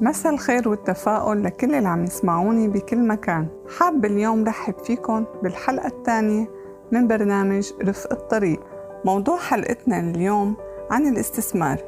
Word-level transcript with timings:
مساء 0.00 0.32
الخير 0.32 0.68
والتفاؤل 0.68 1.44
لكل 1.44 1.74
اللي 1.74 1.88
عم 1.88 2.04
يسمعوني 2.04 2.68
بكل 2.68 3.08
مكان. 3.08 3.46
حاب 3.78 4.04
اليوم 4.04 4.44
رحب 4.44 4.74
فيكم 4.78 5.24
بالحلقة 5.42 5.86
الثانية 5.86 6.50
من 6.92 7.08
برنامج 7.08 7.72
رفق 7.82 8.12
الطريق. 8.12 8.60
موضوع 9.04 9.38
حلقتنا 9.38 10.00
اليوم 10.00 10.56
عن 10.90 11.06
الاستثمار. 11.06 11.78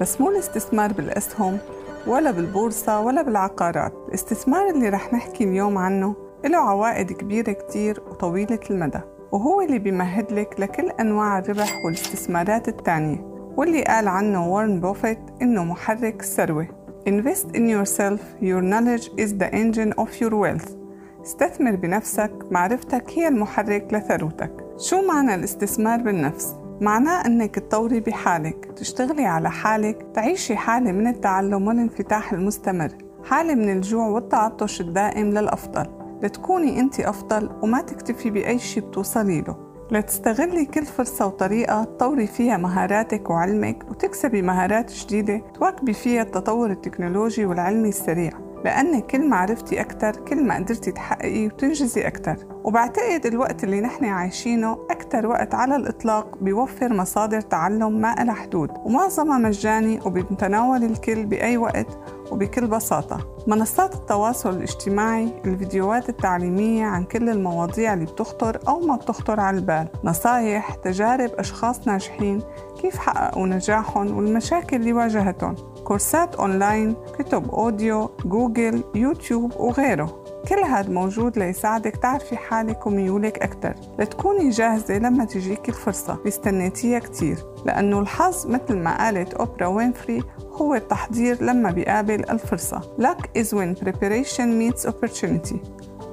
بس 0.00 0.20
مو 0.20 0.30
الاستثمار 0.30 0.92
بالأسهم 0.92 1.58
ولا 2.06 2.30
بالبورصة 2.30 3.00
ولا 3.00 3.22
بالعقارات. 3.22 3.92
الاستثمار 4.08 4.70
اللي 4.70 4.88
رح 4.88 5.12
نحكي 5.12 5.44
اليوم 5.44 5.78
عنه 5.78 6.14
له 6.44 6.58
عوائد 6.58 7.12
كبيرة 7.12 7.52
كتير 7.52 8.02
وطويلة 8.10 8.60
المدى 8.70 9.00
وهو 9.32 9.60
اللي 9.60 9.78
بيمهد 9.78 10.32
لك 10.32 10.60
لكل 10.60 10.90
أنواع 11.00 11.38
الربح 11.38 11.84
والاستثمارات 11.84 12.68
التانية 12.68 13.30
واللي 13.56 13.82
قال 13.84 14.08
عنه 14.08 14.52
وارن 14.52 14.80
بوفيت 14.80 15.18
إنه 15.42 15.64
محرك 15.64 16.20
الثروة 16.20 16.66
Invest 17.08 17.56
in 17.56 17.66
yourself, 17.66 18.20
your 18.42 18.60
knowledge 18.60 19.08
is 19.16 19.32
the 19.32 19.50
engine 19.52 19.92
of 19.98 20.20
your 20.20 20.34
wealth. 20.34 20.76
استثمر 21.22 21.76
بنفسك. 21.76 22.32
معرفتك 22.50 23.04
هي 23.14 23.28
المحرك 23.28 23.94
لثروتك. 23.94 24.52
شو 24.78 25.06
معنى 25.06 25.34
الاستثمار 25.34 26.02
بالنفس؟ 26.02 26.54
معناه 26.80 27.26
إنك 27.26 27.54
تطوري 27.54 28.00
بحالك. 28.00 28.64
تشتغلي 28.76 29.26
على 29.26 29.50
حالك. 29.50 30.06
تعيشي 30.14 30.56
حالة 30.56 30.92
من 30.92 31.06
التعلم 31.06 31.66
والانفتاح 31.66 32.32
المستمر. 32.32 32.90
حالة 33.24 33.54
من 33.54 33.72
الجوع 33.72 34.06
والتعطش 34.06 34.80
الدائم 34.80 35.30
للأفضل. 35.30 35.86
لتكوني 36.22 36.80
أنت 36.80 37.00
أفضل 37.00 37.50
وما 37.62 37.80
تكتفي 37.80 38.30
بأي 38.30 38.58
شي 38.58 38.80
بتوصلي 38.80 39.40
له. 39.40 39.69
لتستغلي 39.92 40.64
كل 40.64 40.86
فرصة 40.86 41.26
وطريقة 41.26 41.84
تطوري 41.84 42.26
فيها 42.26 42.56
مهاراتك 42.56 43.30
وعلمك 43.30 43.84
وتكسبي 43.90 44.42
مهارات 44.42 44.92
جديدة 44.92 45.42
تواكبي 45.54 45.92
فيها 45.92 46.22
التطور 46.22 46.70
التكنولوجي 46.70 47.44
والعلمي 47.44 47.88
السريع. 47.88 48.32
لأن 48.64 49.00
كل 49.00 49.28
ما 49.28 49.36
عرفتي 49.36 49.80
أكتر 49.80 50.16
كل 50.16 50.44
ما 50.44 50.54
قدرتي 50.54 50.92
تحققي 50.92 51.46
وتنجزي 51.46 52.06
أكتر. 52.06 52.36
وبعتقد 52.64 53.26
الوقت 53.26 53.64
اللي 53.64 53.80
نحن 53.80 54.04
عايشينه 54.04 54.78
أكتر 54.90 55.26
وقت 55.26 55.54
على 55.54 55.76
الإطلاق 55.76 56.38
بيوفر 56.40 56.92
مصادر 56.92 57.40
تعلم 57.40 58.00
ما 58.00 58.22
إلها 58.22 58.34
حدود 58.34 58.70
ومعظمها 58.84 59.38
مجاني 59.38 60.00
وبمتناول 60.06 60.84
الكل 60.84 61.26
بأي 61.26 61.56
وقت 61.56 61.98
وبكل 62.30 62.66
بساطة. 62.66 63.18
منصات 63.46 63.94
التواصل 63.94 64.50
الاجتماعي 64.50 65.32
الفيديوهات 65.44 66.08
التعليمية 66.08 66.84
عن 66.84 67.04
كل 67.04 67.28
المواضيع 67.28 67.94
اللي 67.94 68.04
بتخطر 68.04 68.58
أو 68.68 68.80
ما 68.80 68.96
بتخطر 68.96 69.40
على 69.40 69.56
البال. 69.56 69.88
نصايح 70.04 70.74
تجارب 70.74 71.30
أشخاص 71.38 71.88
ناجحين 71.88 72.42
كيف 72.80 72.96
حققوا 72.96 73.46
نجاحهم 73.46 74.16
والمشاكل 74.16 74.76
اللي 74.76 74.92
واجهتهم. 74.92 75.54
كورسات 75.84 76.34
أونلاين 76.34 76.96
كتب 77.18 77.50
audio 77.50 78.10
Google 78.24 78.84
YouTube 78.94 79.52
وغيره. 79.56 80.19
كل 80.50 80.62
هاد 80.62 80.90
موجود 80.90 81.38
ليساعدك 81.38 81.96
تعرفي 81.96 82.36
حالك 82.36 82.86
وميولك 82.86 83.38
أكتر. 83.38 83.74
لتكوني 83.98 84.50
جاهزة 84.50 84.98
لما 84.98 85.24
تجيك 85.24 85.68
الفرصة. 85.68 86.18
استنيتيها 86.28 86.98
كتير 86.98 87.36
لأنه 87.64 88.00
الحظ 88.00 88.46
مثل 88.46 88.76
ما 88.76 89.04
قالت 89.04 89.34
أوبرا 89.34 89.66
وينفري 89.66 90.22
هو 90.52 90.74
التحضير 90.74 91.42
لما 91.42 91.70
بيقابل 91.70 92.30
الفرصة. 92.30 92.80
Luck 92.98 93.40
is 93.42 93.46
when 93.46 93.84
preparation 93.84 94.48
meets 94.60 94.90
opportunity. 94.90 95.56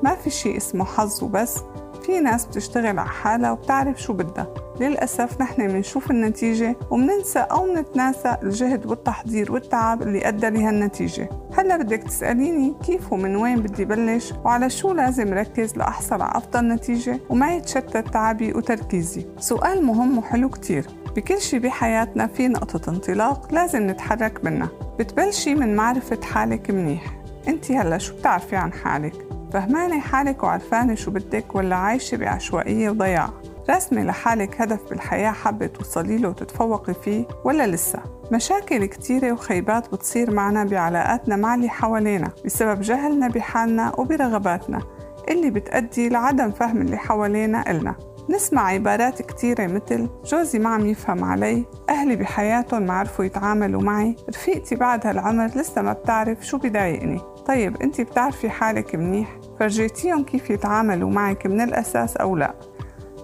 ما 0.03 0.15
في 0.15 0.29
شي 0.29 0.57
اسمه 0.57 0.85
حظ 0.85 1.23
وبس. 1.23 1.59
في 2.03 2.19
ناس 2.19 2.45
بتشتغل 2.45 2.99
على 2.99 3.09
حالها 3.09 3.51
وبتعرف 3.51 4.01
شو 4.01 4.13
بدها. 4.13 4.47
للأسف 4.79 5.41
نحن 5.41 5.67
بنشوف 5.67 6.11
النتيجة 6.11 6.75
وبننسى 6.91 7.39
أو 7.39 7.73
بنتناسى 7.73 8.37
الجهد 8.43 8.85
والتحضير 8.85 9.51
والتعب 9.51 10.01
اللي 10.01 10.27
أدى 10.27 10.49
لهالنتيجة. 10.49 11.29
هلا 11.57 11.77
بدك 11.77 12.03
تسأليني 12.03 12.75
كيف 12.85 13.13
ومن 13.13 13.35
وين 13.35 13.61
بدي 13.61 13.85
بلش 13.85 14.33
وعلى 14.45 14.69
شو 14.69 14.93
لازم 14.93 15.33
ركز 15.33 15.77
لأحصل 15.77 16.21
على 16.21 16.37
أفضل 16.37 16.67
نتيجة 16.67 17.19
وما 17.29 17.55
يتشتت 17.55 18.07
تعبي 18.13 18.53
وتركيزي؟ 18.53 19.25
سؤال 19.39 19.85
مهم 19.85 20.17
وحلو 20.17 20.49
كتير. 20.49 20.85
بكل 21.15 21.41
شي 21.41 21.59
بحياتنا 21.59 22.27
في 22.27 22.47
نقطة 22.47 22.89
انطلاق 22.89 23.53
لازم 23.53 23.89
نتحرك 23.89 24.45
منها. 24.45 24.69
بتبلشي 24.99 25.55
من 25.55 25.75
معرفة 25.75 26.19
حالك 26.23 26.71
منيح. 26.71 27.17
انت 27.47 27.71
هلا 27.71 27.97
شو 27.97 28.15
بتعرفي 28.15 28.55
عن 28.55 28.73
حالك؟ 28.73 29.27
فهمانة 29.53 29.99
حالك 29.99 30.43
وعرفانة 30.43 30.95
شو 30.95 31.11
بدك 31.11 31.55
ولا 31.55 31.75
عايشة 31.75 32.17
بعشوائية 32.17 32.89
وضياع 32.89 33.29
رسمي 33.69 34.03
لحالك 34.03 34.61
هدف 34.61 34.89
بالحياة 34.89 35.31
حابة 35.31 35.67
توصلي 35.67 36.17
له 36.17 36.29
وتتفوقي 36.29 36.93
فيه 36.93 37.27
ولا 37.43 37.67
لسه؟ 37.67 37.99
مشاكل 38.31 38.85
كتيرة 38.85 39.31
وخيبات 39.31 39.91
بتصير 39.91 40.31
معنا 40.31 40.63
بعلاقاتنا 40.63 41.35
مع 41.35 41.55
اللي 41.55 41.69
حوالينا 41.69 42.31
بسبب 42.45 42.81
جهلنا 42.81 43.27
بحالنا 43.27 43.99
وبرغباتنا 43.99 44.81
اللي 45.29 45.49
بتأدي 45.49 46.09
لعدم 46.09 46.51
فهم 46.51 46.81
اللي 46.81 46.97
حوالينا 46.97 47.71
إلنا. 47.71 47.95
نسمع 48.29 48.67
عبارات 48.67 49.21
كتيرة 49.21 49.67
مثل 49.67 50.09
جوزي 50.25 50.59
ما 50.59 50.69
عم 50.69 50.85
يفهم 50.85 51.23
علي 51.23 51.65
أهلي 51.89 52.15
بحياتهم 52.15 52.81
ما 52.81 52.93
عرفوا 52.93 53.25
يتعاملوا 53.25 53.81
معي 53.81 54.15
رفيقتي 54.29 54.75
بعد 54.75 55.07
هالعمر 55.07 55.45
لسه 55.45 55.81
ما 55.81 55.93
بتعرف 55.93 56.45
شو 56.45 56.57
بضايقني. 56.57 57.21
طيب 57.47 57.81
انت 57.81 58.01
بتعرفي 58.01 58.49
حالك 58.49 58.95
منيح 58.95 59.39
فرجيتيهم 59.59 60.23
كيف 60.23 60.49
يتعاملوا 60.49 61.09
معك 61.09 61.45
من 61.47 61.61
الأساس 61.61 62.17
أو 62.17 62.35
لا. 62.35 62.53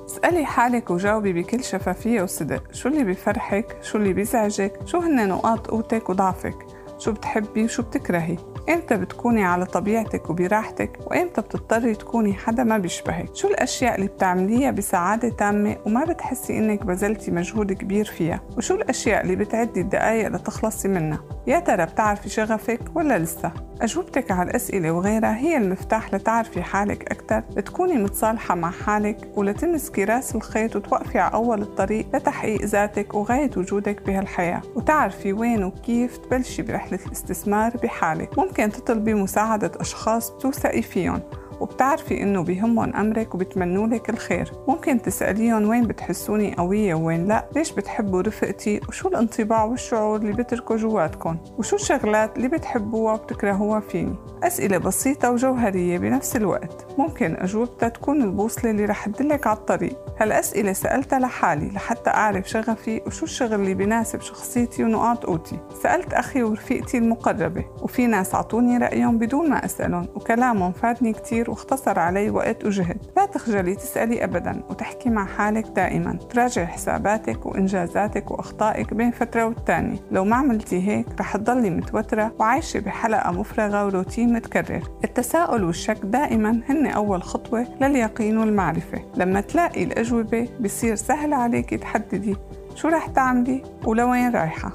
اسألي 0.06 0.46
حالك 0.46 0.92
وجاوبي 0.92 1.34
بكل 1.34 1.64
شفافية 1.64 2.22
وصدق. 2.22 2.64
شو 2.74 2.90
اللي 2.90 3.04
بفرحك؟ 3.04 3.78
شو 3.82 3.98
اللي 3.98 4.14
بيزعجك؟ 4.14 4.80
شو 4.86 4.98
هن 4.98 5.30
نقاط 5.30 5.68
قوتك 5.68 6.10
وضعفك؟ 6.10 6.58
شو 7.04 7.12
بتحبي 7.12 7.64
وشو 7.64 7.84
بتكرهي. 7.84 8.38
إمتى 8.70 8.98
بتكوني 8.98 9.44
على 9.44 9.66
طبيعتك 9.66 10.30
وبراحتك 10.30 11.00
وإمتى 11.12 11.42
بتضطري 11.42 11.96
تكوني 11.96 12.34
حدا 12.34 12.64
ما 12.64 12.78
بيشبهك. 12.78 13.36
شو 13.36 13.48
الأشياء 13.48 13.96
اللي 13.96 14.08
بتعمليها 14.08 14.72
بسعادة 14.72 15.30
تامة 15.30 15.78
وما 15.86 16.06
بتحسي 16.06 16.58
إنك 16.58 16.86
بذلتي 16.86 17.32
مجهود 17.32 17.74
كبير 17.74 18.06
فيها؟ 18.06 18.42
وشو 18.58 18.76
الأشياء 18.76 19.22
اللي 19.22 19.36
بتعدي 19.36 19.82
الدقايق 19.82 20.28
لتخلصي 20.28 20.88
منها؟ 20.88 21.20
يا 21.48 21.60
ترى 21.60 21.86
بتعرفي 21.86 22.30
شغفك 22.30 22.80
ولا 22.96 23.20
لسه؟ 23.20 23.52
أجوبتك 23.82 24.32
على 24.32 24.50
الأسئلة 24.50 24.92
وغيرها 24.92 25.38
هي 25.38 25.58
المفتاح 25.58 26.14
لتعرفي 26.14 26.64
حالك 26.64 27.12
أكثر 27.12 27.44
لتكوني 27.58 27.94
متصالحة 27.94 28.56
مع 28.56 28.72
حالك 28.72 29.18
ولتمسكي 29.36 30.04
رأس 30.04 30.36
الخيط 30.36 30.76
وتوقفي 30.76 31.20
على 31.20 31.34
أول 31.34 31.62
الطريق 31.62 32.06
لتحقيق 32.16 32.62
ذاتك 32.62 33.14
وغاية 33.14 33.52
وجودك 33.58 34.02
بهالحياة. 34.08 34.62
وتعرفي 34.76 35.34
وين 35.34 35.64
وكيف 35.64 36.18
تبلشي 36.18 36.62
برحلة 36.62 36.93
الاستثمار 37.06 37.78
بحالك. 37.78 38.40
ممكن 38.40 38.72
تطلبي 38.72 39.14
مساعدة 39.14 39.72
أشخاص 39.76 40.32
بتوثقي 40.32 40.82
فيهم. 40.82 41.22
وبتعرفي 41.64 42.22
إنه 42.24 42.44
بيهمهم 42.44 42.96
أمرك 42.96 43.36
وبتمنوا 43.36 43.88
لك 43.88 44.10
الخير. 44.10 44.52
ممكن 44.68 45.02
تسأليهم 45.02 45.70
وين 45.70 45.88
بتحسوني 45.88 46.56
قوية 46.56 46.94
وين 46.94 47.26
لا 47.26 47.46
ليش 47.56 47.72
بتحبوا 47.72 48.22
رفقتي 48.22 48.82
وشو 48.88 49.08
الانطباع 49.08 49.64
والشعور 49.64 50.16
اللي 50.16 50.32
بتركوا 50.32 50.78
جواتكم 50.78 51.38
وشو 51.58 51.76
الشغلات 51.76 52.38
اللي 52.38 52.48
بتحبوها 52.48 53.14
وبتكرهوها 53.14 53.80
فيني. 53.80 54.16
أسئلة 54.44 54.78
بسيطة 54.78 55.32
وجوهرية 55.32 55.98
بنفس 55.98 56.36
الوقت. 56.36 56.88
ممكن 56.98 57.36
أجوبتها 57.36 57.90
تكون 57.90 58.22
البوصلة 58.22 58.72
اللي 58.72 58.86
رح 58.86 59.06
تدلك 59.10 59.48
على 59.48 59.58
الطريق. 59.58 59.98
هالأسئلة 60.20 60.74
سألتها 60.74 61.20
لحالي 61.20 61.70
لحتى 61.70 62.10
أعرف 62.10 62.50
شغفي 62.50 63.02
وشو 63.08 63.26
الشغل 63.26 63.54
اللي 63.54 63.74
بيناسب 63.74 64.22
شخصيتي 64.22 64.84
ونقاط 64.84 65.26
قوتي. 65.26 65.60
سألت 65.84 66.14
أخي 66.14 66.44
ورفيقتي 66.44 66.98
المقربة 66.98 67.66
وفي 67.82 68.08
ناس 68.08 68.36
عطوني 68.36 68.78
رأيهم 68.78 69.18
بدون 69.18 69.50
ما 69.50 69.66
أسألهم 69.66 70.08
وكلامهم 70.16 70.72
فادني 70.72 71.14
كتير 71.14 71.52
واختصر 71.54 72.00
علي 72.00 72.30
وقت 72.30 72.66
وجهد. 72.66 72.98
لا 73.18 73.26
تخجلي 73.26 73.76
تسألي 73.76 74.24
أبدا 74.24 74.64
وتحكي 74.70 75.10
مع 75.10 75.26
حالك 75.26 75.66
دائما. 75.68 76.18
تراجع 76.30 76.66
حساباتك 76.66 77.46
وإنجازاتك 77.46 78.32
وأخطائك 78.32 78.94
بين 78.94 79.12
فترة 79.12 79.46
والتانية. 79.46 80.00
لو 80.12 80.26
ما 80.26 80.36
عملتي 80.36 80.88
هيك 80.88 81.06
رح 81.20 81.38
تضلي 81.38 81.70
متوترة 81.70 82.32
وعايشة 82.40 82.80
بحلقة 82.80 83.32
مفرغة 83.32 83.86
وروتين 83.86 84.34
متكرر. 84.34 84.84
التساؤل 85.04 85.64
والشك 85.64 85.98
دائما 86.04 86.62
هن 86.70 86.88
أول 86.88 87.24
خطوة 87.24 87.68
لليقين 87.82 88.38
والمعرفة. 88.38 89.02
لما 89.16 89.42
تلاقي 89.42 89.84
الأجوبة 89.84 90.50
بصير 90.60 90.96
سهل 90.96 91.34
عليك 91.34 91.74
تحددي 91.74 92.36
شو 92.76 92.88
رح 92.88 93.08
تعملي 93.08 93.64
ولوين 93.86 94.32
رايحة. 94.32 94.72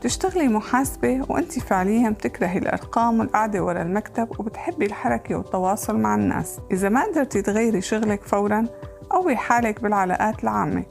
تشتغلي 0.00 0.48
محاسبة 0.48 1.26
وأنت 1.28 1.58
فعليا 1.58 2.10
بتكرهي 2.10 2.58
الأرقام 2.58 3.20
والقعدة 3.20 3.64
ورا 3.64 3.82
المكتب 3.82 4.28
وبتحبي 4.38 4.86
الحركة 4.86 5.34
والتواصل 5.34 5.98
مع 5.98 6.14
الناس. 6.14 6.58
إذا 6.70 6.88
ما 6.88 7.04
قدرتي 7.04 7.42
تغيري 7.42 7.80
شغلك 7.80 8.22
فورا 8.22 8.66
قوي 9.10 9.36
حالك 9.36 9.82
بالعلاقات 9.82 10.44
العامة. 10.44 10.84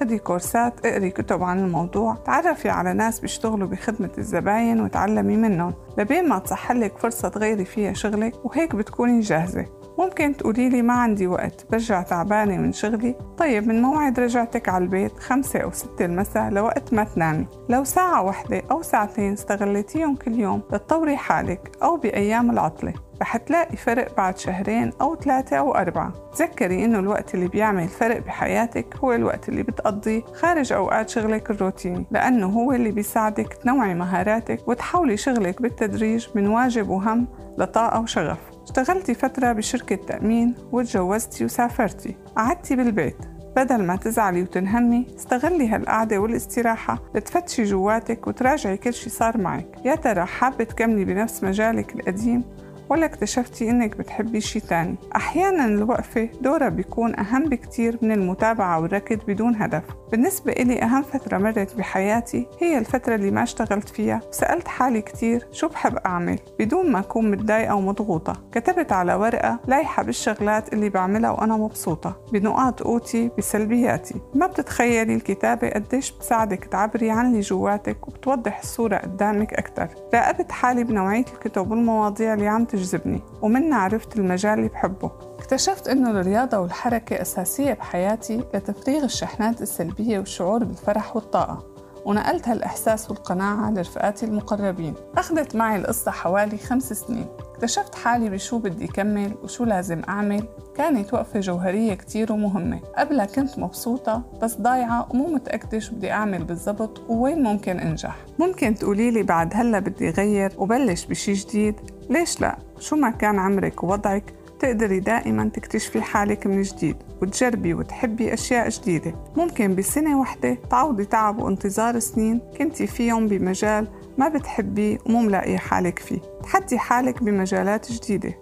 خدي 0.00 0.18
كورسات 0.18 0.86
اقري 0.86 1.10
كتب 1.10 1.42
عن 1.42 1.58
الموضوع 1.58 2.14
تعرفي 2.14 2.68
على 2.68 2.92
ناس 2.92 3.20
بيشتغلوا 3.20 3.68
بخدمة 3.68 4.10
الزباين 4.18 4.80
وتعلمي 4.80 5.36
منهم. 5.36 5.74
لبين 5.98 6.28
ما 6.28 6.38
تصحلك 6.38 6.98
فرصة 6.98 7.28
تغيري 7.28 7.64
فيها 7.64 7.92
شغلك 7.92 8.44
وهيك 8.44 8.74
بتكوني 8.74 9.20
جاهزة. 9.20 9.66
ممكن 9.98 10.36
تقولي 10.36 10.68
لي 10.68 10.82
ما 10.82 10.92
عندي 10.92 11.26
وقت 11.26 11.66
برجع 11.70 12.02
تعبانة 12.02 12.56
من 12.56 12.72
شغلي. 12.72 13.14
طيب 13.38 13.68
من 13.68 13.82
موعد 13.82 14.20
رجعتك 14.20 14.68
على 14.68 14.84
البيت 14.84 15.18
خمسة 15.18 15.60
أو 15.60 15.70
ستة 15.70 16.04
المساء 16.04 16.50
لوقت 16.50 16.94
ما 16.94 17.04
تنامي 17.04 17.46
لو 17.68 17.84
ساعة 17.84 18.22
واحدة 18.22 18.62
أو 18.70 18.82
ساعتين 18.82 19.32
استغلتيهم 19.32 20.16
كل 20.16 20.40
يوم 20.40 20.62
لتطوري 20.72 21.16
حالك 21.16 21.70
أو 21.82 21.96
بأيام 21.96 22.50
العطلة. 22.50 22.92
رح 23.20 23.36
تلاقي 23.36 23.76
فرق 23.76 24.16
بعد 24.16 24.38
شهرين 24.38 24.92
أو 25.00 25.16
ثلاثة 25.16 25.56
أو 25.56 25.74
أربعة. 25.74 26.12
تذكري 26.32 26.84
إنه 26.84 26.98
الوقت 26.98 27.34
اللي 27.34 27.48
بيعمل 27.48 27.88
فرق 27.88 28.18
بحياتك 28.18 28.96
هو 28.96 29.12
الوقت 29.12 29.48
اللي 29.48 29.62
بتقضيه 29.62 30.22
خارج 30.34 30.72
أوقات 30.72 31.08
شغلك 31.08 31.50
الروتيني 31.50 32.06
لأنه 32.10 32.46
هو 32.46 32.72
اللي 32.72 32.90
بيساعدك 32.90 33.54
تنوعي 33.54 33.94
مهاراتك 33.94 34.68
وتحولي 34.68 35.16
شغلك 35.16 35.62
بالتدريج 35.62 36.26
من 36.34 36.46
واجب 36.46 36.88
وهم 36.88 37.26
لطاقة 37.58 38.00
وشغف. 38.00 38.51
اشتغلتي 38.62 39.14
فترة 39.14 39.52
بشركة 39.52 39.96
تأمين 39.96 40.54
وتجوزتي 40.72 41.44
وسافرتي 41.44 42.16
قعدتي 42.36 42.76
بالبيت. 42.76 43.16
بدل 43.56 43.82
ما 43.82 43.96
تزعلي 43.96 44.42
وتنهمي 44.42 45.06
استغلي 45.16 45.68
هالقعدة 45.68 46.18
والاستراحة 46.18 47.02
لتفتشي 47.14 47.62
جواتك 47.62 48.26
وتراجعي 48.26 48.76
كل 48.76 48.94
شي 48.94 49.10
صار 49.10 49.38
معك. 49.38 49.66
يا 49.84 49.94
ترى 49.94 50.24
حابة 50.24 50.64
تكملي 50.64 51.04
بنفس 51.04 51.44
مجالك 51.44 51.94
القديم 51.94 52.44
ولا 52.90 53.06
اكتشفتي 53.06 53.70
إنك 53.70 53.96
بتحبي 53.96 54.40
شي 54.40 54.60
تاني؟ 54.60 54.96
أحيانا 55.16 55.64
الوقفة 55.64 56.28
دورها 56.40 56.68
بيكون 56.68 57.18
أهم 57.18 57.44
بكتير 57.44 57.98
من 58.02 58.12
المتابعة 58.12 58.80
والركض 58.80 59.18
بدون 59.28 59.54
هدف. 59.56 59.84
بالنسبة 60.12 60.52
إلي 60.52 60.82
أهم 60.82 61.02
فترة 61.02 61.38
مرت 61.38 61.76
بحياتي 61.76 62.46
هي 62.60 62.78
الفترة 62.78 63.14
اللي 63.14 63.30
ما 63.30 63.42
اشتغلت 63.42 63.88
فيها. 63.88 64.20
وسألت 64.28 64.68
حالي 64.68 65.02
كتير 65.02 65.46
شو 65.52 65.68
بحب 65.68 65.96
أعمل 65.96 66.38
بدون 66.58 66.92
ما 66.92 66.98
أكون 66.98 67.30
متضايقة 67.30 67.74
ومضغوطة 67.74 68.32
كتبت 68.52 68.92
على 68.92 69.14
ورقة 69.14 69.58
لايحة 69.66 70.02
بالشغلات 70.02 70.72
اللي 70.72 70.88
بعملها 70.88 71.30
وأنا 71.30 71.56
مبسوطة 71.56 72.16
بنقاط 72.32 72.82
قوتي 72.82 73.30
بسلبياتي. 73.38 74.14
ما 74.34 74.46
بتتخيلي 74.46 75.14
الكتابة 75.14 75.70
قديش 75.70 76.10
بتساعدك 76.10 76.64
تعبري 76.64 77.10
عن 77.10 77.26
اللي 77.26 77.40
جواتك 77.40 78.08
وبتوضح 78.08 78.58
الصورة 78.58 78.96
قدامك 78.96 79.54
أكتر. 79.54 79.88
راقبت 80.14 80.52
حالي 80.52 80.84
بنوعية 80.84 81.24
الكتب 81.34 81.70
والمواضيع 81.70 82.34
اللي 82.34 82.48
عم 82.48 82.64
تجذبني 82.64 83.20
ومنها 83.42 83.78
عرفت 83.78 84.16
المجال 84.16 84.58
اللي 84.58 84.68
بحبه. 84.68 85.10
اكتشفت 85.52 85.88
أنه 85.88 86.10
الرياضة 86.10 86.58
والحركة 86.58 87.22
أساسية 87.22 87.72
بحياتي 87.72 88.44
لتفريغ 88.54 89.04
الشحنات 89.04 89.62
السلبية 89.62 90.18
والشعور 90.18 90.64
بالفرح 90.64 91.16
والطاقة 91.16 91.64
ونقلت 92.04 92.48
هالإحساس 92.48 93.10
والقناعة 93.10 93.70
لرفقاتي 93.70 94.26
المقربين. 94.26 94.94
أخذت 95.16 95.56
معي 95.56 95.76
القصة 95.76 96.10
حوالي 96.10 96.58
خمس 96.58 96.92
سنين. 96.92 97.26
اكتشفت 97.38 97.94
حالي 97.94 98.30
بشو 98.30 98.58
بدي 98.58 98.86
كمل 98.86 99.34
وشو 99.42 99.64
لازم 99.64 100.02
أعمل. 100.08 100.44
كانت 100.76 101.14
وقفة 101.14 101.40
جوهرية 101.40 101.94
كتير 101.94 102.32
ومهمة. 102.32 102.80
قبلها 102.96 103.26
كنت 103.26 103.58
مبسوطة 103.58 104.22
بس 104.42 104.56
ضايعة 104.56 105.08
ومو 105.10 105.26
متأكدة 105.26 105.78
شو 105.78 105.94
بدي 105.94 106.12
أعمل 106.12 106.44
بالضبط 106.44 107.00
ووين 107.08 107.42
ممكن 107.42 107.80
أنجح. 107.80 108.16
ممكن 108.38 108.74
تقوليلي 108.74 109.22
بعد 109.22 109.52
هلأ 109.54 109.78
بدي 109.78 110.10
غير 110.10 110.52
وبلش 110.58 111.04
بشي 111.04 111.32
جديد؟ 111.32 111.74
ليش 112.10 112.40
لا؟ 112.40 112.58
شو 112.78 112.96
ما 112.96 113.10
كان 113.10 113.38
عمرك 113.38 113.84
ووضعك؟ 113.84 114.41
تقدري 114.62 115.00
دائما 115.00 115.48
تكتشفي 115.48 116.02
حالك 116.02 116.46
من 116.46 116.62
جديد 116.62 116.96
وتجربي 117.22 117.74
وتحبي 117.74 118.34
أشياء 118.34 118.68
جديدة. 118.68 119.14
ممكن 119.36 119.74
بسنة 119.74 120.20
واحدة 120.20 120.58
تعوضي 120.70 121.04
تعب 121.04 121.42
وانتظار 121.42 121.98
سنين 121.98 122.40
كنتي 122.58 122.86
فيهم 122.86 123.28
بمجال 123.28 123.88
ما 124.18 124.28
بتحبيه 124.28 124.98
ومو 125.06 125.20
ملاقي 125.22 125.58
حالك 125.58 125.98
فيه. 125.98 126.20
تحدي 126.42 126.78
حالك 126.78 127.22
بمجالات 127.22 127.92
جديدة. 127.92 128.34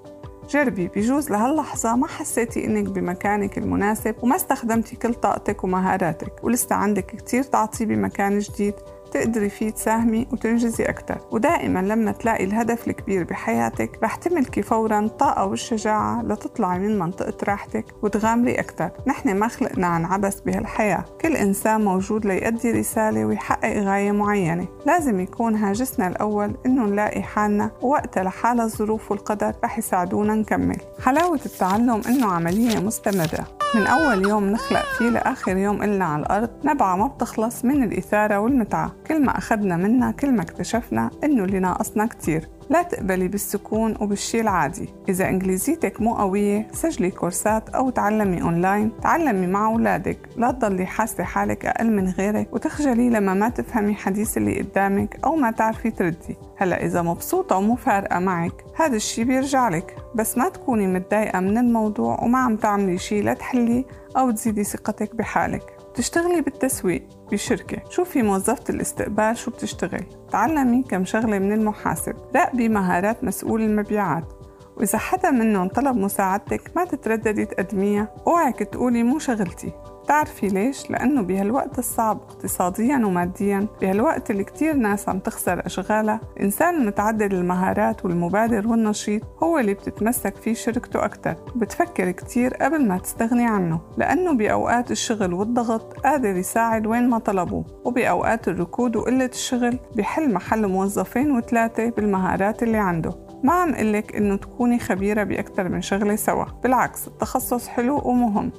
جربي 0.50 0.88
بجوز 0.88 1.30
لهاللحظة 1.30 1.96
ما 1.96 2.06
حسيتي 2.06 2.66
إنك 2.66 2.88
بمكانك 2.88 3.58
المناسب 3.58 4.14
وما 4.22 4.36
استخدمتي 4.36 4.96
كل 4.96 5.14
طاقتك 5.14 5.64
ومهاراتك 5.64 6.44
ولسه 6.44 6.76
عندك 6.76 7.06
كتير 7.06 7.42
تعطي 7.42 7.84
بمكان 7.84 8.38
جديد 8.38 8.74
تقدري 9.12 9.48
فيه 9.48 9.70
تساهمي 9.70 10.26
وتنجزي 10.32 10.84
أكثر 10.84 11.18
ودائما 11.30 11.78
لما 11.78 12.12
تلاقي 12.12 12.44
الهدف 12.44 12.88
الكبير 12.88 13.24
بحياتك 13.24 13.98
رح 14.02 14.14
تملكي 14.14 14.62
فورا 14.62 15.00
الطاقة 15.00 15.44
والشجاعة 15.44 16.22
لتطلعي 16.22 16.78
من 16.78 16.98
منطقة 16.98 17.34
راحتك 17.48 17.84
وتغامري 18.02 18.54
أكثر 18.54 18.90
نحن 19.06 19.36
ما 19.36 19.48
خلقنا 19.48 19.86
عن 19.86 20.04
عبث 20.04 20.40
بهالحياة. 20.40 21.04
كل 21.20 21.36
إنسان 21.36 21.84
موجود 21.84 22.26
ليؤدي 22.26 22.70
رسالة 22.70 23.24
ويحقق 23.24 23.78
غاية 23.78 24.12
معينة. 24.12 24.66
لازم 24.86 25.20
يكون 25.20 25.54
هاجسنا 25.54 26.08
الأول 26.08 26.54
إنه 26.66 26.84
نلاقي 26.86 27.22
حالنا 27.22 27.70
ووقتها 27.82 28.22
لحال 28.22 28.60
الظروف 28.60 29.10
والقدر 29.10 29.52
رح 29.64 29.78
يساعدونا 29.78 30.34
نكمل. 30.34 30.76
حلاوة 31.04 31.40
التعلم 31.46 32.02
إنه 32.08 32.32
عملية 32.32 32.78
مستمرة. 32.78 33.46
من 33.74 33.86
أول 33.86 34.28
يوم 34.28 34.44
نخلق 34.44 34.84
فيه 34.98 35.08
لآخر 35.08 35.56
يوم 35.56 35.82
إلنا 35.82 36.04
على 36.04 36.22
الأرض 36.22 36.50
نبعة 36.64 36.96
ما 36.96 37.06
بتخلص 37.06 37.64
من 37.64 37.82
الإثارة 37.82 38.38
والمتعة. 38.38 38.92
كل 39.10 39.24
ما 39.24 39.38
أخذنا 39.38 39.76
منها 39.76 40.10
كل 40.10 40.32
ما 40.32 40.42
اكتشفنا 40.42 41.10
إنه 41.24 41.44
اللي 41.44 41.58
ناقصنا 41.58 42.06
كتير. 42.06 42.48
لا 42.70 42.82
تقبلي 42.82 43.28
بالسكون 43.28 43.96
وبالشي 44.00 44.40
العادي. 44.40 44.88
إذا 45.08 45.28
إنجليزيتك 45.28 46.00
مو 46.00 46.14
قوية 46.14 46.68
سجلي 46.72 47.10
كورسات 47.10 47.68
أو 47.68 47.90
تعلمي 47.90 48.42
أونلاين. 48.42 48.92
تعلمي 49.02 49.46
مع 49.46 49.66
أولادك. 49.66 50.18
لا 50.36 50.50
تضلي 50.50 50.86
حاسة 50.86 51.24
حالك 51.24 51.66
أقل 51.66 51.90
من 51.90 52.08
غيرك 52.08 52.48
وتخجلي 52.52 53.10
لما 53.10 53.34
ما 53.34 53.48
تفهمي 53.48 53.94
حديث 53.94 54.36
اللي 54.36 54.60
قدامك 54.60 55.18
أو 55.24 55.36
ما 55.36 55.50
تعرفي 55.50 55.90
تردي. 55.90 56.36
هلأ 56.56 56.84
إذا 56.84 57.02
مبسوطة 57.02 57.56
ومو 57.56 57.76
فارقة 57.76 58.18
معك 58.18 58.64
هذا 58.76 58.96
الشي 58.96 59.24
بيرجع 59.24 59.68
لك. 59.68 59.96
بس 60.14 60.38
ما 60.38 60.48
تكوني 60.48 60.86
متضايقة 60.86 61.40
من 61.40 61.58
الموضوع 61.58 62.22
وما 62.22 62.38
عم 62.38 62.56
تعملي 62.56 62.98
شي 62.98 63.22
لتحلي 63.22 63.84
أو 64.16 64.30
تزيدي 64.30 64.64
ثقتك 64.64 65.16
بحالك. 65.16 65.79
تشتغلي 65.94 66.40
بالتسويق 66.40 67.08
بشركة 67.32 67.90
شوفي 67.90 68.22
موظفة 68.22 68.64
الاستقبال 68.70 69.36
شو 69.36 69.50
بتشتغل. 69.50 70.04
تعلمي 70.32 70.82
كم 70.82 71.04
شغلة 71.04 71.38
من 71.38 71.52
المحاسب. 71.52 72.14
راقبي 72.36 72.68
مهارات 72.68 73.24
مسؤول 73.24 73.62
المبيعات. 73.62 74.32
وإذا 74.76 74.98
حدا 74.98 75.30
منهم 75.30 75.68
طلب 75.68 75.96
مساعدتك 75.96 76.70
ما 76.76 76.84
تترددي 76.84 77.44
تقدميها. 77.44 78.14
اوعك 78.26 78.58
تقولي 78.58 79.02
مو 79.02 79.18
شغلتي. 79.18 79.72
بتعرفي 80.04 80.48
ليش؟ 80.48 80.90
لأنه 80.90 81.22
بهالوقت 81.22 81.78
الصعب 81.78 82.20
اقتصاديا 82.28 82.96
وماديا 82.96 83.66
بهالوقت 83.80 84.30
اللي 84.30 84.44
كتير 84.44 84.74
ناس 84.74 85.08
عم 85.08 85.18
تخسر 85.18 85.66
أشغالها 85.66 86.20
الإنسان 86.36 86.74
المتعدد 86.74 87.32
المهارات 87.32 88.04
والمبادر 88.04 88.68
والنشيط 88.68 89.22
هو 89.42 89.58
اللي 89.58 89.74
بتتمسك 89.74 90.36
فيه 90.36 90.54
شركته 90.54 91.04
أكتر. 91.04 91.34
وبتفكر 91.56 92.10
كتير 92.10 92.54
قبل 92.54 92.88
ما 92.88 92.98
تستغني 92.98 93.46
عنه 93.46 93.80
لأنه 93.96 94.32
بأوقات 94.32 94.90
الشغل 94.90 95.34
والضغط 95.34 95.92
قادر 95.92 96.36
يساعد 96.36 96.86
وين 96.86 97.08
ما 97.08 97.18
طلبوه 97.18 97.64
وبأوقات 97.84 98.48
الركود 98.48 98.96
وقلة 98.96 99.24
الشغل 99.24 99.78
بحل 99.96 100.32
محل 100.32 100.66
موظفين 100.66 101.30
وثلاثة 101.30 101.90
بالمهارات 101.90 102.62
اللي 102.62 102.78
عنده. 102.78 103.30
ما 103.44 103.52
عم 103.52 103.74
قلك 103.74 104.16
إنه 104.16 104.36
تكوني 104.36 104.78
خبيرة 104.78 105.22
بأكثر 105.24 105.68
من 105.68 105.82
شغلة 105.82 106.16
سوا 106.16 106.44
بالعكس 106.62 107.08
التخصص 107.08 107.68
حلو 107.68 108.00
ومهم. 108.04 108.52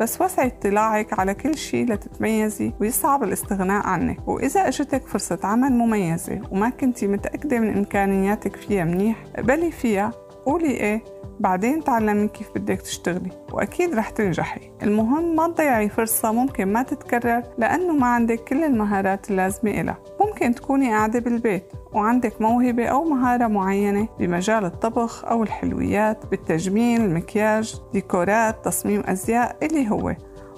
بس 0.00 0.20
وسعي 0.20 0.46
اطلاعك 0.46 1.18
على 1.20 1.34
كل 1.34 1.56
شيء 1.56 1.92
لتتميزي 1.92 2.72
ويصعب 2.80 3.22
الاستغناء 3.22 3.86
عنك. 3.86 4.28
وإذا 4.28 4.68
أجتك 4.68 5.06
فرصة 5.06 5.38
عمل 5.44 5.72
مميزة 5.72 6.40
وما 6.50 6.68
كنتي 6.70 7.06
متأكدة 7.06 7.58
من 7.58 7.76
إمكانياتك 7.76 8.56
فيها 8.56 8.84
منيح 8.84 9.24
اقبلي 9.36 9.70
فيها 9.70 10.12
قولي 10.46 10.70
إيه؟ 10.70 11.04
بعدين 11.40 11.84
تعلمي 11.84 12.28
كيف 12.28 12.50
بدك 12.54 12.80
تشتغلي. 12.80 13.30
وأكيد 13.52 13.94
رح 13.94 14.10
تنجحي. 14.10 14.60
المهم 14.82 15.36
ما 15.36 15.48
تضيعي 15.48 15.88
فرصة 15.88 16.32
ممكن 16.32 16.72
ما 16.72 16.82
تتكرر 16.82 17.42
لأنه 17.58 17.92
ما 17.92 18.06
عندك 18.06 18.40
كل 18.44 18.64
المهارات 18.64 19.30
اللازمة 19.30 19.70
إلها. 19.70 19.98
ممكن 20.20 20.54
تكوني 20.54 20.90
قاعدة 20.90 21.18
بالبيت 21.18 21.72
وعندك 21.92 22.40
موهبة 22.40 22.86
أو 22.86 23.04
مهارة 23.04 23.46
معينة 23.46 24.08
بمجال 24.18 24.64
الطبخ 24.64 25.24
أو 25.24 25.42
الحلويات 25.42 26.26
بالتجميل 26.26 27.00
المكياج 27.00 27.80
ديكورات 27.92 28.64
تصميم 28.64 29.02
أزياء 29.06 29.56
اللي 29.62 29.90
هو. 29.90 30.14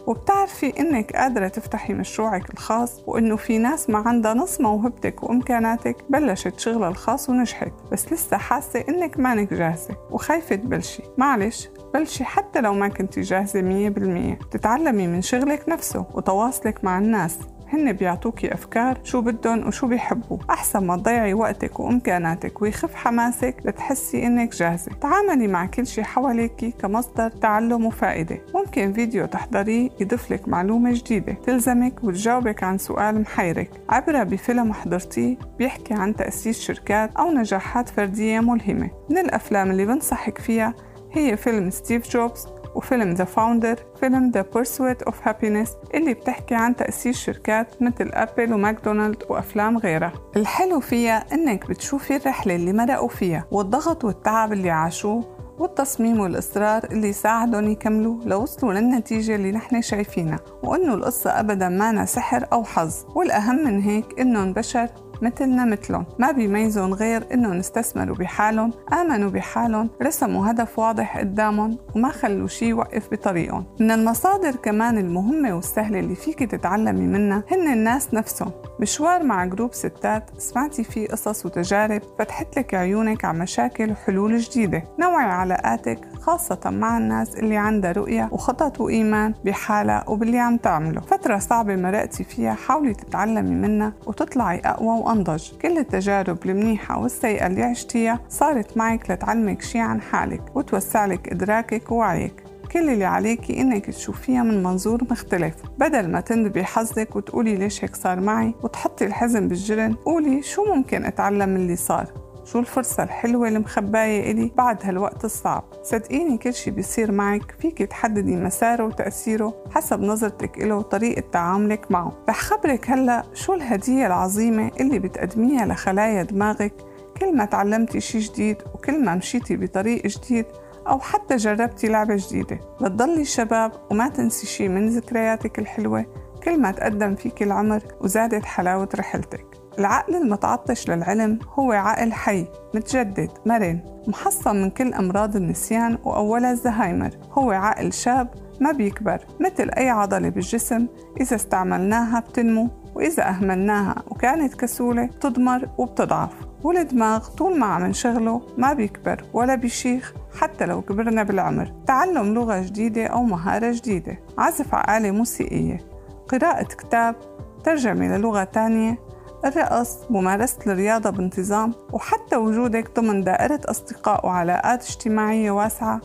وبتعرفي 0.09 0.81
إنك 0.81 1.17
قادرة 1.17 1.49
تفتحي 1.49 1.93
مشروعك 1.93 2.51
الخاص 2.51 3.03
وإنه 3.07 3.37
في 3.37 3.59
ناس 3.59 3.91
ما 3.91 3.99
عندها 3.99 4.35
نص 4.35 4.61
موهبتك 4.61 5.23
وإمكاناتك 5.23 6.05
بلشت 6.11 6.61
شغلها 6.61 6.89
الخاص 6.89 7.31
ونجحت 7.31 7.73
بس 7.93 8.13
لسه 8.13 8.37
حاسة 8.37 8.85
إنك 8.89 9.19
مانك 9.19 9.55
جاهزة 9.55 9.97
وخايفة 10.11 10.57
تبلشي. 10.57 11.03
معلش 11.19 11.69
بلشي 11.95 12.25
حتى 12.25 12.61
لو 12.61 12.75
ما 12.75 12.89
كنتي 12.89 13.21
جاهزة 13.21 13.63
مية 13.63 13.89
بالمية. 13.89 14.39
تتعلمي 14.51 15.07
من 15.07 15.23
شغلك 15.23 15.69
نفسه 15.69 16.05
وتواصلك 16.15 16.85
مع 16.85 16.99
الناس. 16.99 17.39
هن 17.73 17.93
بيعطوكي 17.93 18.55
أفكار 18.55 18.99
شو 19.05 19.21
بدهم 19.21 19.67
وشو 19.67 19.87
بيحبوا. 19.87 20.39
أحسن 20.51 20.87
ما 20.87 20.97
تضيعي 20.97 21.35
وقتك 21.35 21.81
وإمكاناتك 21.81 22.63
ويخف 22.63 22.95
حماسك 22.95 23.57
لتحسي 23.65 24.27
إنك 24.27 24.55
جاهزة. 24.55 24.93
تعاملي 25.01 25.49
مع 25.49 25.67
كل 25.67 25.87
شي 25.87 26.05
حواليك 26.05 26.75
كمصدر 26.79 27.29
تعلم 27.29 27.87
وفائدة. 27.87 28.39
ممكن 28.55 28.93
فيديو 28.93 29.27
تحضريه 29.27 29.91
يضيف 30.01 30.33
لك 30.33 30.49
معلومة 30.49 30.93
جديدة. 30.93 31.33
تلزمك 31.33 32.05
وتجاوبك 32.05 32.63
عن 32.63 32.79
سؤال 32.79 33.21
محيرك. 33.21 33.71
عبرة 33.89 34.23
بفيلم 34.23 34.73
حضرتيه 34.73 35.37
بيحكي 35.59 35.95
عن 35.95 36.17
تأسيس 36.17 36.61
شركات 36.61 37.17
أو 37.17 37.31
نجاحات 37.31 37.89
فردية 37.89 38.41
ملهمة. 38.41 38.91
من 39.11 39.19
الأفلام 39.19 39.71
اللي 39.71 39.85
بنصحك 39.85 40.39
فيها 40.39 40.75
هي 41.13 41.37
فيلم 41.37 41.71
ستيف 41.71 42.11
جوبز 42.11 42.47
وفيلم 42.75 43.13
The 43.13 43.25
Founder 43.25 43.77
فيلم 44.01 44.31
The 44.31 44.43
Pursuit 44.43 45.03
of 45.07 45.29
Happyness 45.29 45.73
اللي 45.95 46.15
بتحكي 46.15 46.55
عن 46.55 46.77
تأسيس 46.77 47.19
شركات 47.19 47.83
مثل 47.83 48.11
Apple 48.13 48.53
و 48.55 48.62
McDonald 48.62 49.23
وأفلام 49.29 49.79
غيرها. 49.79 50.13
الحلو 50.37 50.81
فيها 50.81 51.25
إنك 51.33 51.69
بتشوفي 51.69 52.17
الرحلة 52.17 52.55
اللي 52.55 52.73
مرقوا 52.73 53.09
فيها 53.09 53.45
والضغط 53.51 54.05
والتعب 54.05 54.53
اللي 54.53 54.71
عاشوه 54.71 55.39
والتصميم 55.59 56.21
والإصرار 56.21 56.85
اللي 56.85 57.13
ساعدهم 57.13 57.71
يكملوا 57.71 58.17
لوصلوا 58.25 58.73
للنتيجة 58.73 59.35
اللي 59.35 59.53
نحن 59.53 59.83
شايفينها 59.83 60.39
وإنه 60.63 60.95
القصة 60.95 61.41
أبدا 61.41 61.69
ما 61.69 62.05
سحر 62.05 62.47
أو 62.53 62.65
حظ 62.65 62.95
والأهم 63.15 63.65
من 63.65 63.81
هيك 63.81 64.21
إنهم 64.21 64.53
بشر 64.53 64.89
مثلنا 65.23 65.65
مثلهم. 65.65 66.05
ما 66.19 66.31
بيميزون 66.31 66.95
غير 66.95 67.27
إنهم 67.35 67.59
استثمروا 67.59 68.17
بحالهم 68.17 68.73
آمنوا 68.93 69.31
بحالهم 69.31 69.91
رسموا 70.03 70.51
هدف 70.51 70.79
واضح 70.79 71.19
قدامهم 71.19 71.79
وما 71.97 72.09
خلوا 72.09 72.49
شي 72.49 72.65
يوقف 72.69 73.09
بطريقهم. 73.13 73.65
من 73.81 73.91
المصادر 73.91 74.57
كمان 74.57 74.99
المهمة 74.99 75.55
والسهلة 75.55 75.99
اللي 75.99 76.15
فيك 76.15 76.39
تتعلمي 76.39 77.07
منها 77.07 77.43
هن 77.51 77.73
الناس 77.73 78.15
نفسهم. 78.15 78.51
مشوار 78.81 79.23
مع 79.23 79.45
group 79.45 79.75
ستات 79.75 80.31
سمعتي 80.39 80.85
فيه 80.85 81.09
قصص 81.09 81.47
وتجارب 81.47 82.03
فتحت 82.19 82.59
لك 82.59 82.75
عيونك 82.75 83.25
على 83.25 83.39
مشاكل 83.39 83.91
وحلول 83.91 84.39
جديدة. 84.39 84.83
نوعي 84.99 85.25
علاقاتك 85.27 85.99
خاصة 86.21 86.61
مع 86.71 86.99
الناس 86.99 87.37
اللي 87.37 87.57
عندها 87.57 87.93
رؤية 87.93 88.29
وخطط 88.33 88.81
وإيمان 88.81 89.35
بحالها 89.45 90.05
وباللي 90.09 90.39
عم 90.39 90.57
تعمله. 90.57 91.01
فترة 91.01 91.39
صعبة 91.39 91.77
مرقتي 91.77 92.25
فيها 92.25 92.55
حاولي 92.55 92.95
تتعلمي 92.95 93.55
منها 93.55 93.93
وتطلعي 94.07 94.61
أقوى 94.65 95.01
وأنضج. 95.09 95.49
كل 95.63 95.79
التجارب 95.79 96.39
المنيحة 96.47 96.99
والسيئة 96.99 97.47
اللي 97.47 97.63
عشتيها 97.63 98.21
صارت 98.29 98.77
معك 98.77 99.11
لتعلمك 99.11 99.63
شي 99.63 99.79
عن 99.79 100.01
حالك 100.01 100.57
وتوسع 100.57 101.07
لك 101.07 101.29
إدراكك 101.29 101.93
ووعيك. 101.93 102.43
كل 102.73 102.91
اللي 102.91 103.05
عليكي 103.05 103.61
إنك 103.61 103.87
تشوفيها 103.87 104.43
من 104.43 104.63
منظور 104.63 105.01
مختلف. 105.11 105.55
بدل 105.79 106.11
ما 106.11 106.21
تندبي 106.21 106.65
حظك 106.65 107.17
وتقولي 107.17 107.57
ليش 107.57 107.85
هيك 107.85 107.97
صار 107.97 108.21
معي 108.21 108.55
وتحطي 108.63 109.05
الحزن 109.05 109.49
بالجرن 109.49 109.95
قولي 109.95 110.43
شو 110.43 110.75
ممكن 110.75 111.05
أتعلم 111.05 111.49
من 111.49 111.57
اللي 111.57 111.77
صار. 111.77 112.13
شو 112.53 112.59
الفرصة 112.59 113.03
الحلوة 113.03 113.49
المخباية 113.49 114.31
إلي 114.31 114.53
بعد 114.57 114.79
هالوقت 114.83 115.25
الصعب؟ 115.25 115.65
صدقيني 115.83 116.39
كل 116.39 116.55
شي 116.55 116.71
بيصير 116.71 117.13
معك 117.13 117.55
فيك 117.61 117.79
تحددي 117.79 118.37
مساره 118.37 118.85
وتأثيره 118.85 119.55
حسب 119.71 120.01
نظرتك 120.01 120.63
إله 120.63 120.75
وطريقة 120.75 121.23
تعاملك 121.33 121.91
معه. 121.91 122.13
رح 122.29 122.41
خبرك 122.41 122.91
هلأ 122.91 123.23
شو 123.35 123.55
الهدية 123.55 124.07
العظيمة 124.07 124.71
اللي 124.81 124.99
بتقدميها 124.99 125.67
لخلايا 125.67 126.23
دماغك 126.23 126.73
كل 127.21 127.37
ما 127.37 127.45
تعلمتي 127.45 128.01
شي 128.01 128.19
جديد 128.19 128.57
وكل 128.75 129.05
ما 129.05 129.15
مشيتي 129.15 129.57
بطريق 129.57 130.07
جديد 130.07 130.47
أو 130.87 130.99
حتى 130.99 131.37
جربتي 131.37 131.89
لعبة 131.89 132.17
جديدة. 132.17 132.61
لتضلي 132.81 133.25
شباب 133.25 133.73
وما 133.91 134.09
تنسي 134.09 134.47
شي 134.47 134.69
من 134.69 134.89
ذكرياتك 134.89 135.59
الحلوة 135.59 136.07
كل 136.45 136.61
ما 136.61 136.71
تقدم 136.71 137.15
فيك 137.15 137.43
العمر 137.43 137.83
وزادت 138.01 138.45
حلاوة 138.45 138.89
رحلتك. 138.95 139.48
العقل 139.79 140.17
المتعطش 140.17 140.91
للعلم 140.91 141.39
هو 141.55 141.73
عقل 141.73 142.13
حي 142.13 142.47
متجدد 142.75 143.31
مرن 143.47 143.81
محصن 144.07 144.57
من 144.57 144.71
كل 144.71 144.95
أمراض 144.95 145.37
النسيان 145.37 145.99
وأولها 146.05 146.51
الزهايمر. 146.51 147.11
هو 147.33 147.51
عقل 147.51 147.93
شاب 147.93 148.29
ما 148.61 148.73
بيكبر 148.73 149.19
مثل 149.41 149.71
أي 149.71 149.89
عضلة 149.91 150.29
بالجسم 150.29 150.87
إذا 151.21 151.37
استعملناها 151.37 152.21
بتنمو 152.21 152.69
وإذا 152.95 153.29
أهملناها 153.29 153.95
وكانت 154.11 154.55
كسولة 154.55 155.07
بتضمر 155.07 155.69
وبتضعف. 155.79 156.33
والدماغ 156.63 157.29
طول 157.29 157.59
ما 157.59 157.67
عم 157.67 157.87
نشغله 157.87 158.43
ما 158.57 158.73
بيكبر 158.73 159.25
ولا 159.33 159.55
بيشيخ 159.55 160.15
حتى 160.41 160.67
لو 160.67 160.83
كبرنا 160.83 161.23
بالعمر. 161.23 161.73
تعلم 161.87 162.35
لغة 162.35 162.63
جديدة 162.63 163.07
أو 163.07 163.23
مهارة 163.23 163.73
جديدة. 163.73 164.19
عزف 164.39 164.75
على 164.75 165.09
آلة 165.09 165.17
موسيقية. 165.17 165.81
قراءة 166.29 166.63
كتاب 166.63 167.17
ترجمة 167.65 168.17
للغة 168.17 168.45
تانية. 168.45 169.08
الرقص 169.45 169.99
ممارسة 170.11 170.59
الرياضة 170.67 171.11
بانتظام 171.11 171.75
وحتى 171.93 172.37
وجودك 172.37 173.01
ضمن 173.01 173.25
دائرة 173.25 173.61
أصدقاء 173.65 174.27
وعلاقات 174.27 174.85
اجتماعية 174.85 175.51
واسعة. 175.51 176.01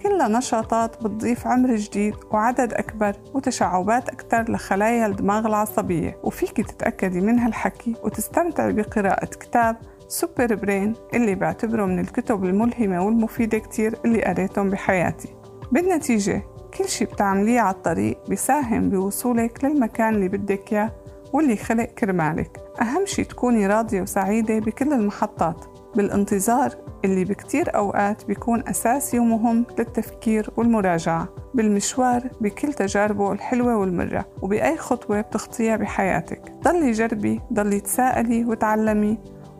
كلها 0.00 0.28
نشاطات 0.28 1.02
بتضيف 1.02 1.46
عمر 1.46 1.74
جديد 1.76 2.14
وعدد 2.30 2.72
أكبر 2.74 3.16
وتشعبات 3.34 4.08
أكثر 4.08 4.52
لخلايا 4.52 5.06
الدماغ 5.06 5.46
العصبية. 5.46 6.18
وفيك 6.22 6.66
تتأكدي 6.70 7.20
من 7.20 7.38
هالحكي 7.38 7.94
وتستمتعي 8.02 8.72
بقراءة 8.72 9.26
كتاب 9.26 9.76
سوبر 10.08 10.54
برين 10.54 10.94
اللي 11.14 11.34
بعتبره 11.34 11.84
من 11.84 11.98
الكتب 11.98 12.44
الملهمة 12.44 13.04
والمفيدة 13.04 13.58
كتير 13.58 13.98
اللي 14.04 14.24
قريتهم 14.24 14.70
بحياتي. 14.70 15.28
بالنتيجة 15.72 16.42
كل 16.78 16.88
شي 16.88 17.04
بتعمليه 17.04 17.60
على 17.60 17.74
الطريق 17.74 18.18
بيساهم 18.28 18.90
بوصولك 18.90 19.64
للمكان 19.64 20.14
اللي 20.14 20.28
بدك 20.28 20.72
إياه 20.72 20.90
واللي 21.32 21.56
خلق 21.56 21.84
كرمالك. 21.84 22.60
أهم 22.82 23.06
شي 23.06 23.24
تكوني 23.24 23.66
راضية 23.66 24.02
وسعيدة 24.02 24.58
بكل 24.58 24.92
المحطات. 24.92 25.64
بالانتظار 25.96 26.74
اللي 27.04 27.24
بكتير 27.24 27.76
أوقات 27.76 28.24
بيكون 28.24 28.68
أساسي 28.68 29.18
ومهم 29.18 29.66
للتفكير 29.78 30.50
والمراجعة. 30.56 31.28
بالمشوار 31.54 32.28
بكل 32.40 32.72
تجاربه 32.72 33.32
الحلوة 33.32 33.76
والمرة. 33.76 34.24
وبأي 34.42 34.76
خطوة 34.76 35.20
بتخطيها 35.20 35.76
بحياتك. 35.76 36.52
ضلي 36.62 36.92
جربي 36.92 37.40
ضلي 37.52 37.80
تساءلي 37.80 38.44
وتعلمي. 38.44 39.18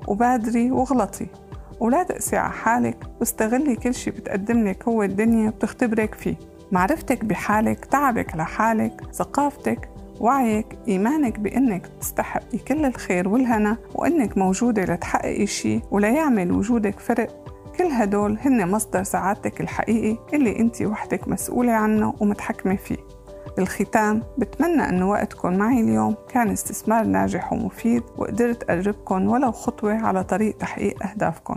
وبادري 0.09 0.71
واغلطي. 0.71 1.27
ولا 1.81 2.03
تقسي 2.03 2.37
على 2.37 2.53
حالك. 2.53 2.99
واستغلي 3.21 3.77
كل 3.77 3.95
شي 3.95 4.11
بتقدم 4.11 4.69
لك 4.69 4.89
هو 4.89 5.03
الدنيا 5.03 5.51
بتختبرك 5.51 6.15
فيه. 6.15 6.37
معرفتك 6.73 7.25
بحالك 7.25 7.85
تعبك 7.85 8.37
لحالك 8.37 9.01
ثقافتك 9.13 9.89
وعيك 10.21 10.79
إيمانك 10.89 11.39
بأنك 11.39 11.87
تستحقي 12.01 12.59
كل 12.59 12.85
الخير 12.85 13.29
والهنا 13.29 13.77
وأنك 13.95 14.39
موجودة 14.39 14.85
لتحققي 14.85 15.47
شي 15.47 15.81
وليعمل 15.91 16.53
وجودك 16.53 17.01
فرق. 17.01 17.29
كل 17.79 17.85
هدول 17.85 18.39
هن 18.41 18.71
مصدر 18.71 19.03
سعادتك 19.03 19.61
الحقيقي 19.61 20.19
اللي 20.35 20.59
انت 20.59 20.83
وحدك 20.83 21.29
مسؤولة 21.29 21.73
عنه 21.73 22.15
ومتحكمة 22.21 22.77
فيه. 22.77 22.97
بالختام 23.57 24.23
بتمنى 24.39 24.89
أن 24.89 25.03
وقتكم 25.03 25.57
معي 25.57 25.81
اليوم 25.81 26.15
كان 26.29 26.51
استثمار 26.51 27.05
ناجح 27.05 27.53
ومفيد 27.53 28.03
وقدرت 28.19 28.71
أقربكم 28.71 29.29
ولو 29.29 29.53
خطوة 29.53 29.95
على 29.95 30.25
طريق 30.25 30.57
تحقيق 30.57 31.03
أهدافكم 31.07 31.57